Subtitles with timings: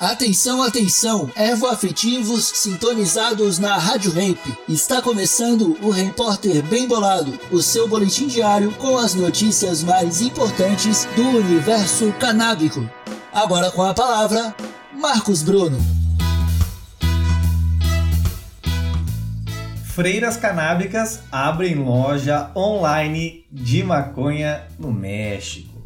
[0.00, 4.38] Atenção, atenção, ervo-afetivos sintonizados na Rádio Ramp.
[4.66, 11.04] Está começando o Repórter Bem Bolado, o seu boletim diário com as notícias mais importantes
[11.14, 12.88] do universo canábico.
[13.30, 14.54] Agora com a palavra,
[14.98, 15.78] Marcos Bruno.
[19.84, 25.78] Freiras canábicas abrem loja online de maconha no México.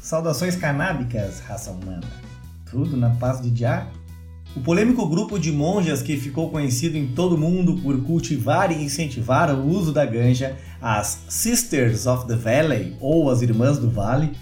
[0.00, 2.29] Saudações canábicas, raça humana
[2.70, 3.88] tudo na paz de Jah.
[4.56, 8.82] O polêmico grupo de monjas que ficou conhecido em todo o mundo por cultivar e
[8.82, 14.32] incentivar o uso da ganja, as Sisters of the Valley, ou as Irmãs do Vale,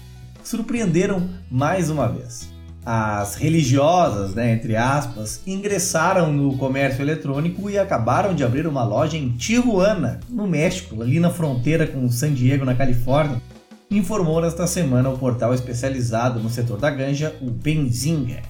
[0.43, 2.49] surpreenderam mais uma vez.
[2.83, 9.15] As religiosas, né, entre aspas, ingressaram no comércio eletrônico e acabaram de abrir uma loja
[9.15, 13.39] em Tijuana, no México, ali na fronteira com San Diego, na Califórnia,
[13.91, 18.41] informou nesta semana o portal especializado no setor da ganja, o Benzinga.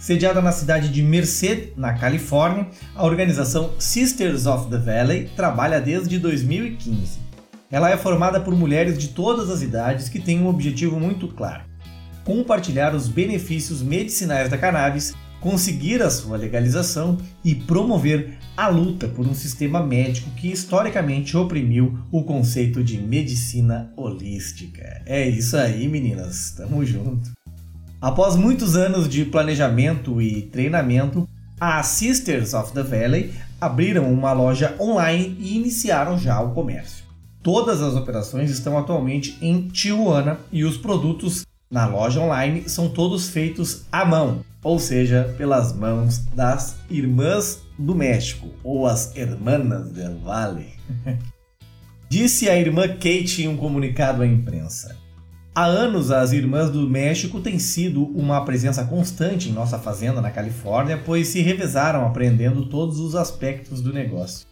[0.00, 6.18] Sediada na cidade de Merced, na Califórnia, a organização Sisters of the Valley trabalha desde
[6.18, 7.18] 2015.
[7.70, 11.64] Ela é formada por mulheres de todas as idades que têm um objetivo muito claro:
[12.24, 19.26] compartilhar os benefícios medicinais da cannabis conseguir a sua legalização e promover a luta por
[19.26, 25.02] um sistema médico que historicamente oprimiu o conceito de medicina holística.
[25.04, 27.30] É isso aí, meninas, tamo junto.
[28.00, 31.28] Após muitos anos de planejamento e treinamento,
[31.60, 37.04] as Sisters of the Valley abriram uma loja online e iniciaram já o comércio.
[37.42, 43.28] Todas as operações estão atualmente em Tijuana e os produtos na loja online são todos
[43.28, 50.18] feitos à mão, ou seja, pelas mãos das irmãs do México, ou as Hermanas del
[50.18, 50.74] Vale.
[52.08, 54.96] Disse a irmã Kate em um comunicado à imprensa.
[55.52, 60.30] Há anos, as Irmãs do México têm sido uma presença constante em nossa fazenda na
[60.30, 64.46] Califórnia, pois se revezaram aprendendo todos os aspectos do negócio.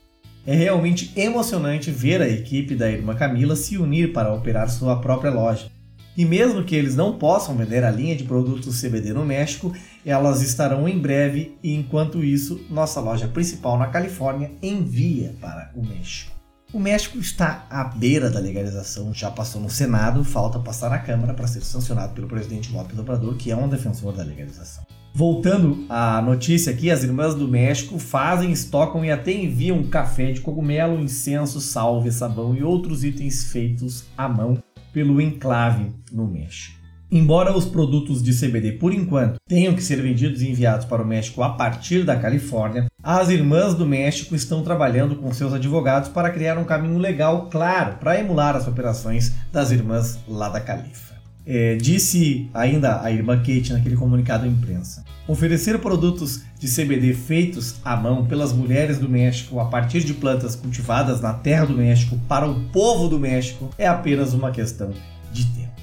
[0.47, 5.31] É realmente emocionante ver a equipe da irmã Camila se unir para operar sua própria
[5.31, 5.71] loja.
[6.17, 9.73] E mesmo que eles não possam vender a linha de produtos CBD no México,
[10.07, 15.85] elas estarão em breve e enquanto isso, nossa loja principal na Califórnia envia para o
[15.85, 16.33] México.
[16.73, 21.33] O México está à beira da legalização, já passou no Senado, falta passar na Câmara
[21.33, 24.85] para ser sancionado pelo presidente López Obrador, que é um defensor da legalização.
[25.13, 30.41] Voltando à notícia aqui, as irmãs do México fazem, estocam e até enviam café de
[30.41, 34.61] cogumelo, incenso, salve, sabão e outros itens feitos à mão
[34.95, 36.83] pelo enclave no México.
[37.11, 41.07] Embora os produtos de CBD, por enquanto, tenham que ser vendidos e enviados para o
[41.07, 46.31] México a partir da Califórnia, as irmãs do México estão trabalhando com seus advogados para
[46.31, 51.15] criar um caminho legal claro para emular as operações das irmãs lá da Califa.
[51.47, 57.77] É, disse ainda a irmã Kate naquele comunicado à imprensa: oferecer produtos de CBD feitos
[57.85, 62.19] à mão pelas mulheres do México a partir de plantas cultivadas na terra do México
[62.27, 64.93] para o povo do México é apenas uma questão
[65.33, 65.75] de tempo.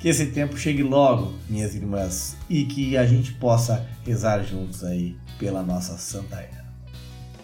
[0.00, 5.14] Que esse tempo chegue logo, minhas irmãs, e que a gente possa rezar juntos aí
[5.38, 6.64] pela nossa Santa Era.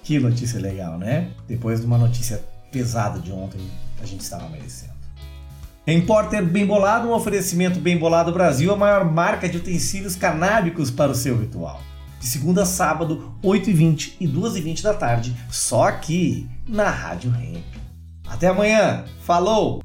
[0.03, 1.33] Que notícia legal, né?
[1.47, 3.61] Depois de uma notícia pesada de ontem,
[4.01, 4.96] a gente estava merecendo.
[5.89, 10.91] Em Porter Bem Bolado, um oferecimento Bem Bolado Brasil, a maior marca de utensílios canábicos
[10.91, 11.81] para o seu ritual.
[12.19, 17.65] De segunda a sábado, 8h20 e 2h20 da tarde, só aqui na Rádio Hemp.
[18.27, 19.81] Até amanhã, falou!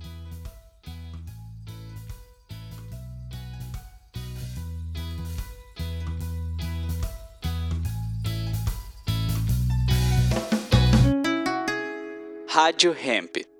[12.49, 13.50] Rádio Hemp.